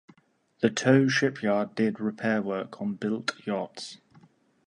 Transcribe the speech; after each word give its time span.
The 0.61 0.71
tow 0.71 1.07
shipyard 1.07 1.75
did 1.75 1.99
repair 1.99 2.41
work 2.41 2.81
on 2.81 2.95
built 2.95 3.35
yachts. 3.45 3.99